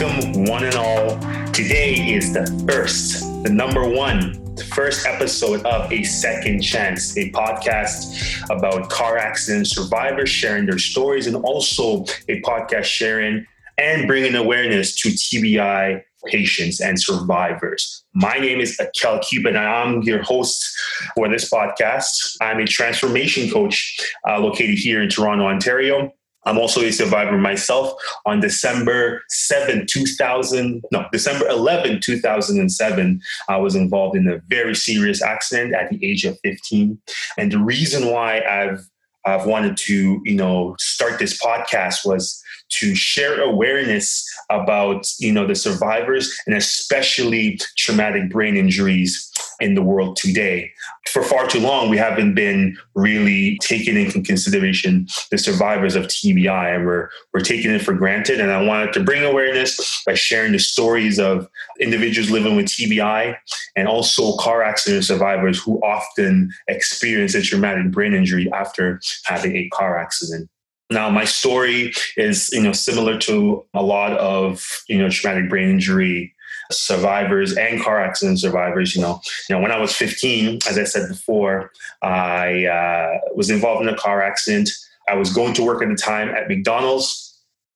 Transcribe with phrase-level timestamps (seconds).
[0.00, 1.18] Welcome, one and all.
[1.52, 7.30] Today is the first, the number one, the first episode of A Second Chance, a
[7.32, 13.44] podcast about car accident survivors sharing their stories, and also a podcast sharing
[13.76, 18.02] and bringing awareness to TBI patients and survivors.
[18.14, 20.66] My name is Ackel Cupid, and I'm your host
[21.14, 22.38] for this podcast.
[22.40, 26.10] I'm a transformation coach uh, located here in Toronto, Ontario.
[26.44, 27.92] I'm also a survivor myself.
[28.26, 35.22] On December 7, 2000, no, December 11, 2007, I was involved in a very serious
[35.22, 36.98] accident at the age of 15.
[37.36, 38.86] And the reason why I've
[39.26, 45.46] I've wanted to, you know, start this podcast was to share awareness about, you know,
[45.46, 49.29] the survivors and especially traumatic brain injuries
[49.60, 50.70] in the world today.
[51.10, 56.76] For far too long, we haven't been really taking into consideration the survivors of TBI
[56.76, 58.40] and we're, we're taking it for granted.
[58.40, 61.48] And I wanted to bring awareness by sharing the stories of
[61.80, 63.36] individuals living with TBI
[63.76, 69.68] and also car accident survivors who often experience a traumatic brain injury after having a
[69.70, 70.48] car accident.
[70.90, 75.70] Now, my story is, you know, similar to a lot of, you know, traumatic brain
[75.70, 76.34] injury
[76.70, 78.94] survivors and car accident survivors.
[78.94, 83.50] You know, you know, when I was 15, as I said before, I uh, was
[83.50, 84.70] involved in a car accident.
[85.08, 87.29] I was going to work at the time at McDonald's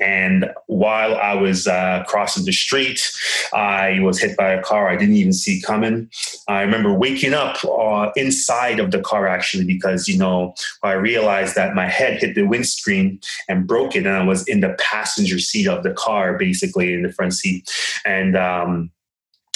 [0.00, 3.10] and while I was uh, crossing the street,
[3.52, 6.10] I was hit by a car I didn't even see coming.
[6.48, 11.54] I remember waking up uh, inside of the car actually because, you know, I realized
[11.56, 15.38] that my head hit the windscreen and broke it, and I was in the passenger
[15.38, 17.70] seat of the car, basically in the front seat.
[18.06, 18.90] And um,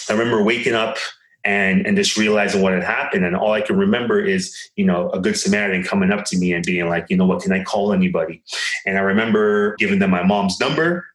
[0.09, 0.99] I remember waking up
[1.45, 3.25] and and just realizing what had happened.
[3.25, 6.53] And all i can remember is you know a good samaritan coming up to me
[6.53, 7.43] and being like you know what?
[7.43, 8.43] Can i call anybody?
[8.87, 11.07] And i remember giving them my mom's number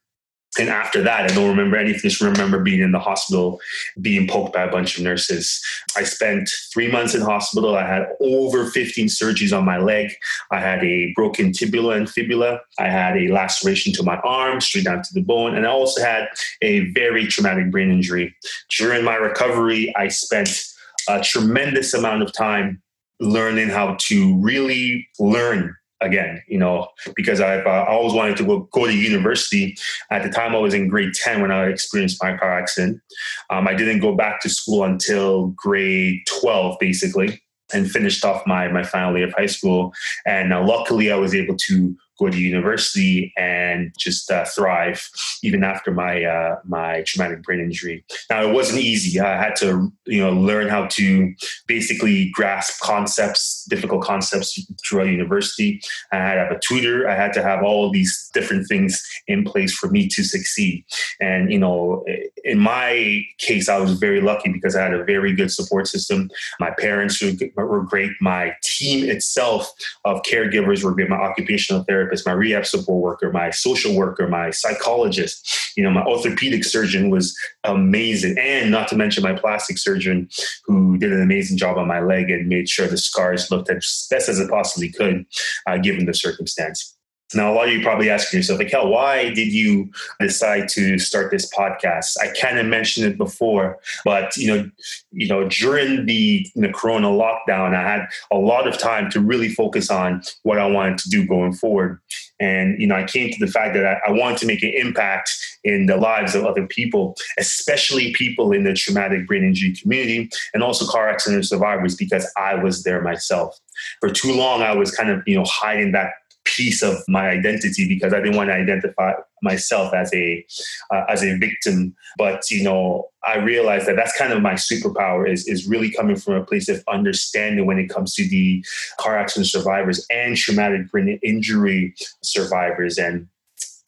[0.57, 2.01] and after that, I don't remember anything.
[2.01, 3.59] Just remember being in the hospital,
[4.01, 5.63] being poked by a bunch of nurses.
[5.95, 7.75] I spent three months in hospital.
[7.75, 10.11] I had over 15 surgeries on my leg.
[10.49, 12.61] I had a broken tibula and fibula.
[12.79, 15.55] I had a laceration to my arm, straight down to the bone.
[15.55, 16.27] And I also had
[16.63, 18.35] a very traumatic brain injury.
[18.75, 20.65] During my recovery, I spent
[21.07, 22.81] a tremendous amount of time
[23.19, 28.59] learning how to really learn again, you know, because I've uh, always wanted to go,
[28.71, 29.77] go to university.
[30.11, 33.01] At the time, I was in grade 10 when I experienced my car accident.
[33.49, 37.41] Um, I didn't go back to school until grade 12, basically,
[37.73, 39.93] and finished off my, my final year of high school.
[40.25, 45.09] And uh, luckily, I was able to go to university and just uh, thrive
[45.43, 48.03] even after my uh, my traumatic brain injury.
[48.29, 49.19] Now it wasn't easy.
[49.19, 51.33] I had to you know learn how to
[51.67, 55.81] basically grasp concepts, difficult concepts throughout university.
[56.11, 57.07] I had to have a tutor.
[57.07, 60.85] I had to have all these different things in place for me to succeed.
[61.19, 62.05] And you know,
[62.43, 66.29] in my case, I was very lucky because I had a very good support system.
[66.59, 67.23] My parents
[67.55, 68.11] were great.
[68.21, 69.71] My team itself
[70.05, 71.09] of caregivers were great.
[71.09, 75.91] My occupational therapist therapist, my rehab support worker, my social worker, my psychologist, you know,
[75.91, 78.37] my orthopedic surgeon was amazing.
[78.39, 80.29] And not to mention my plastic surgeon
[80.65, 84.07] who did an amazing job on my leg and made sure the scars looked as
[84.09, 85.25] best as it possibly could,
[85.67, 86.95] uh, given the circumstance.
[87.35, 90.97] Now, a lot of you probably asking yourself, like, hell, why did you decide to
[90.97, 92.17] start this podcast?
[92.19, 94.69] I kind of mentioned it before, but you know,
[95.11, 99.89] you know, during the, Corona lockdown, I had a lot of time to really focus
[99.89, 101.99] on what I wanted to do going forward.
[102.39, 104.71] And you know, I came to the fact that I, I wanted to make an
[104.75, 105.31] impact
[105.63, 110.63] in the lives of other people, especially people in the traumatic brain injury community, and
[110.63, 113.59] also car accident survivors, because I was there myself.
[113.99, 116.11] For too long, I was kind of you know hiding that
[116.55, 120.45] piece of my identity because I didn't want to identify myself as a
[120.91, 121.95] uh, as a victim.
[122.17, 126.15] But you know, I realized that that's kind of my superpower is is really coming
[126.15, 128.63] from a place of understanding when it comes to the
[128.99, 133.27] car accident survivors and traumatic brain injury survivors and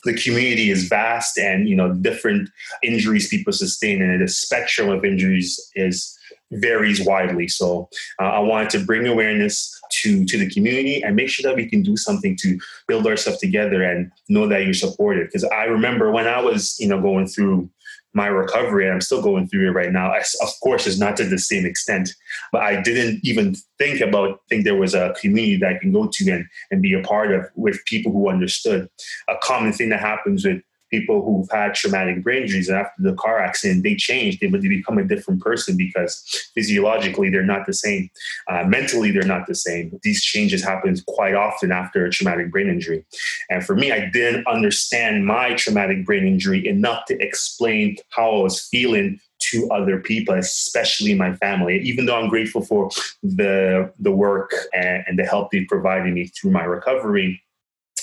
[0.04, 2.50] the community is vast and you know different
[2.84, 6.18] injuries people sustain and the spectrum of injuries is
[6.52, 7.88] varies widely so
[8.20, 11.70] uh, i wanted to bring awareness to to the community and make sure that we
[11.70, 16.12] can do something to build ourselves together and know that you're supported because i remember
[16.12, 17.70] when i was you know going through
[18.14, 21.16] my recovery and i'm still going through it right now I, of course it's not
[21.18, 22.14] to the same extent
[22.52, 26.10] but i didn't even think about think there was a community that i can go
[26.12, 28.90] to and, and be a part of with people who understood.
[29.28, 30.62] A common thing that happens with
[30.92, 34.40] people who've had traumatic brain injuries after the car accident, they change.
[34.40, 36.24] They, they become a different person because
[36.54, 38.10] physiologically they're not the same.
[38.48, 40.00] Uh, mentally, they're not the same.
[40.04, 43.06] These changes happen quite often after a traumatic brain injury.
[43.50, 48.42] And for me, I didn't understand my traumatic brain injury enough to explain how I
[48.44, 51.80] was feeling to other people, especially my family.
[51.82, 52.90] Even though I'm grateful for
[53.24, 57.42] the the work and, and the help they've provided me through my recovery,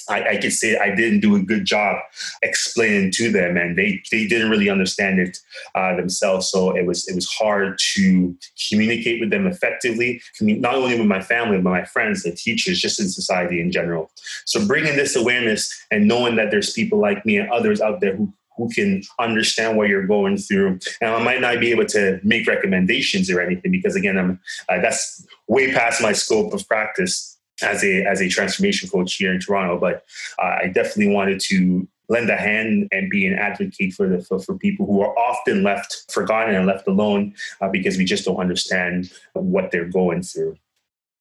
[0.08, 1.98] I, I could say I didn't do a good job
[2.42, 5.38] explaining to them, and they they didn't really understand it
[5.74, 6.50] uh, themselves.
[6.50, 8.36] So it was it was hard to
[8.68, 13.00] communicate with them effectively, not only with my family but my friends, the teachers, just
[13.00, 14.10] in society in general.
[14.44, 18.16] So bringing this awareness and knowing that there's people like me and others out there
[18.16, 20.80] who who can understand what you're going through.
[21.00, 24.80] And I might not be able to make recommendations or anything because again, I'm uh,
[24.82, 29.40] that's way past my scope of practice as a as a transformation coach here in
[29.40, 29.78] Toronto.
[29.78, 30.04] But
[30.38, 34.38] uh, I definitely wanted to lend a hand and be an advocate for the for,
[34.38, 38.36] for people who are often left forgotten and left alone uh, because we just don't
[38.36, 40.56] understand what they're going through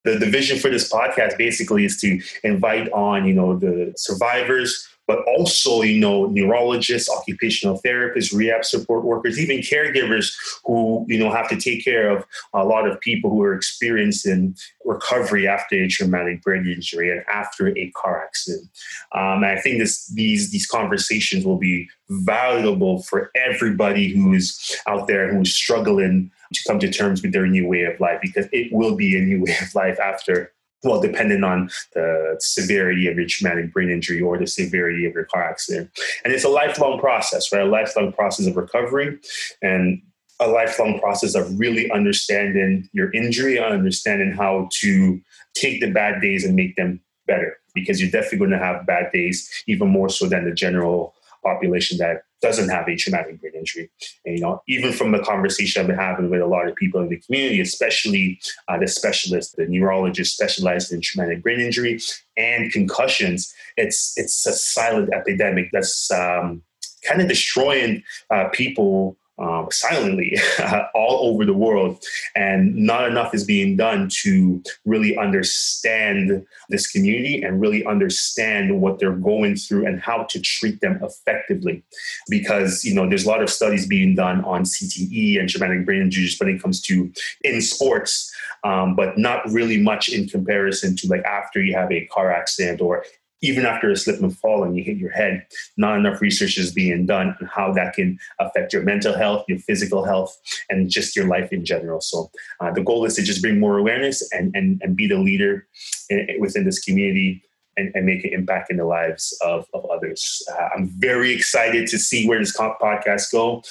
[0.07, 4.87] the, the vision for this podcast basically is to invite on you know the survivors
[5.07, 11.31] but also, you know, neurologists, occupational therapists, rehab support workers, even caregivers who, you know,
[11.31, 14.55] have to take care of a lot of people who are experiencing
[14.85, 18.69] recovery after a traumatic brain injury and after a car accident.
[19.13, 25.07] Um, and I think this, these, these conversations will be valuable for everybody who's out
[25.07, 28.71] there who's struggling to come to terms with their new way of life because it
[28.71, 30.51] will be a new way of life after
[30.83, 35.25] well, depending on the severity of your traumatic brain injury or the severity of your
[35.25, 35.89] car accident.
[36.23, 37.63] And it's a lifelong process, right?
[37.63, 39.17] A lifelong process of recovery
[39.61, 40.01] and
[40.39, 45.19] a lifelong process of really understanding your injury, understanding how to
[45.55, 49.11] take the bad days and make them better because you're definitely going to have bad
[49.11, 53.89] days, even more so than the general population that doesn't have a traumatic brain injury.
[54.25, 57.01] And, you know, even from the conversation I've been having with a lot of people
[57.01, 61.99] in the community, especially uh, the specialists, the neurologists specialized in traumatic brain injury
[62.37, 66.61] and concussions, it's it's a silent epidemic that's um,
[67.07, 70.37] kind of destroying uh, people um, silently
[70.95, 72.03] all over the world.
[72.35, 78.99] And not enough is being done to really understand this community and really understand what
[78.99, 81.83] they're going through and how to treat them effectively.
[82.29, 86.01] Because, you know, there's a lot of studies being done on CTE and traumatic brain
[86.01, 87.11] injuries when it comes to
[87.43, 88.33] in sports,
[88.63, 92.81] um, but not really much in comparison to like after you have a car accident
[92.81, 93.03] or
[93.41, 95.45] even after a slip and fall and you hit your head,
[95.77, 99.59] not enough research is being done on how that can affect your mental health, your
[99.59, 100.35] physical health,
[100.69, 102.01] and just your life in general.
[102.01, 105.19] So uh, the goal is to just bring more awareness and, and, and be the
[105.19, 105.67] leader
[106.09, 107.43] in, within this community
[107.75, 110.41] and, and, make an impact in the lives of, of others.
[110.51, 113.61] Uh, I'm very excited to see where this podcast go.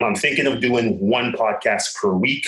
[0.00, 2.46] I'm thinking of doing one podcast per week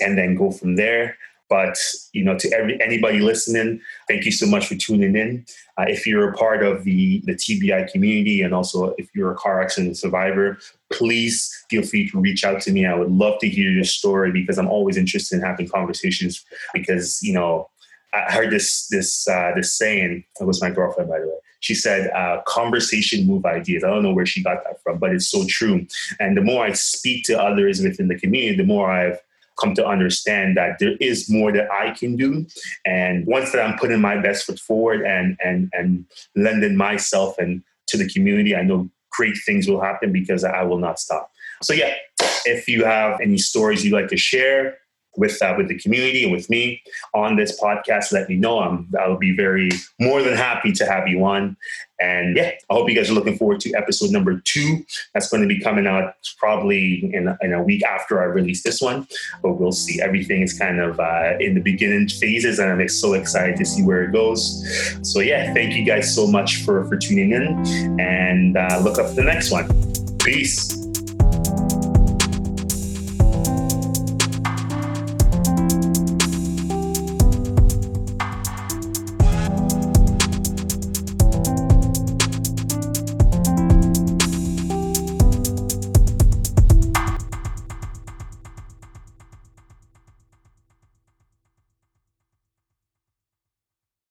[0.00, 1.16] and then go from there.
[1.48, 1.78] But
[2.12, 5.46] you know, to every anybody listening, thank you so much for tuning in.
[5.78, 9.36] Uh, if you're a part of the the TBI community, and also if you're a
[9.36, 10.58] car accident survivor,
[10.92, 12.84] please feel free to reach out to me.
[12.84, 16.44] I would love to hear your story because I'm always interested in having conversations.
[16.74, 17.70] Because you know,
[18.12, 20.24] I heard this this uh, this saying.
[20.40, 21.34] It was my girlfriend, by the way.
[21.60, 25.12] She said, uh, "Conversation move ideas." I don't know where she got that from, but
[25.12, 25.86] it's so true.
[26.18, 29.20] And the more I speak to others within the community, the more I've
[29.60, 32.46] come to understand that there is more that I can do.
[32.84, 36.04] And once that I'm putting my best foot forward and and and
[36.34, 40.78] lending myself and to the community, I know great things will happen because I will
[40.78, 41.30] not stop.
[41.62, 41.94] So yeah,
[42.44, 44.78] if you have any stories you'd like to share,
[45.16, 46.82] with uh, with the community and with me
[47.14, 48.58] on this podcast, let me know.
[48.58, 49.70] I'm, I'll be very
[50.00, 51.56] more than happy to have you on.
[51.98, 54.84] And yeah, I hope you guys are looking forward to episode number two.
[55.14, 58.82] That's going to be coming out probably in in a week after I release this
[58.82, 59.06] one,
[59.42, 60.02] but we'll see.
[60.02, 63.82] Everything is kind of uh, in the beginning phases, and I'm so excited to see
[63.82, 64.62] where it goes.
[65.02, 69.14] So yeah, thank you guys so much for for tuning in, and uh, look up
[69.14, 69.66] the next one.
[70.18, 70.75] Peace.